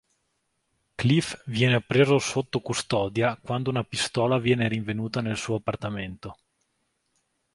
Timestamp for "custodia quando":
2.59-3.69